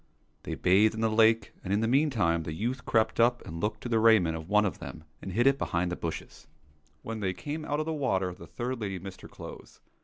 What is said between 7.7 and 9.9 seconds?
of the water the third lady missed her clothes.